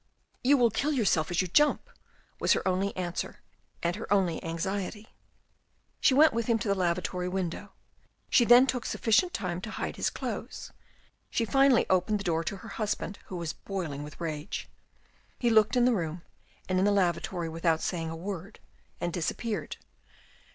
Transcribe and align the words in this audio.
"You 0.43 0.57
will 0.57 0.71
kill 0.71 0.91
yourself 0.93 1.29
as 1.29 1.43
you 1.43 1.47
jump!" 1.47 1.87
was 2.39 2.53
her 2.53 2.67
only 2.67 2.97
answer 2.97 3.43
and 3.83 3.95
her 3.97 4.11
only 4.11 4.43
anxiety. 4.43 5.09
She 5.99 6.15
went 6.15 6.33
with 6.33 6.47
him 6.47 6.57
to 6.57 6.67
the 6.67 6.73
lavatory 6.73 7.29
window; 7.29 7.73
she 8.27 8.43
then 8.43 8.65
took 8.65 8.83
sufficient 8.87 9.31
time 9.31 9.61
to 9.61 9.69
hide 9.69 9.97
his 9.97 10.09
clothes. 10.09 10.71
She 11.29 11.45
finally 11.45 11.85
opened 11.87 12.19
the 12.19 12.23
door 12.23 12.43
to 12.45 12.57
her 12.57 12.69
husband 12.69 13.19
who 13.25 13.35
was 13.35 13.53
boiling 13.53 14.01
with 14.01 14.19
rage. 14.19 14.67
He 15.37 15.51
looked 15.51 15.75
in 15.75 15.85
the 15.85 15.93
room 15.93 16.23
and 16.67 16.79
in 16.79 16.85
the 16.85 16.91
lavatory 16.91 17.47
without 17.47 17.79
saying 17.79 18.09
a 18.09 18.15
word 18.15 18.59
and 18.99 19.13
disappeared. 19.13 19.77